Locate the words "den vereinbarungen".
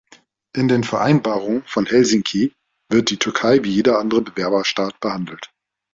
0.67-1.61